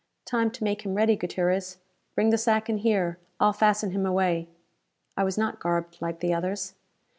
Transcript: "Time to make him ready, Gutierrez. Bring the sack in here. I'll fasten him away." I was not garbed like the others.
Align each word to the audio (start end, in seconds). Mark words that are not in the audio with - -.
"Time 0.25 0.49
to 0.49 0.63
make 0.63 0.81
him 0.81 0.95
ready, 0.95 1.15
Gutierrez. 1.15 1.77
Bring 2.15 2.31
the 2.31 2.37
sack 2.39 2.67
in 2.71 2.79
here. 2.79 3.19
I'll 3.39 3.53
fasten 3.53 3.91
him 3.91 4.03
away." 4.03 4.47
I 5.15 5.23
was 5.23 5.37
not 5.37 5.59
garbed 5.59 5.99
like 6.01 6.21
the 6.21 6.33
others. 6.33 6.73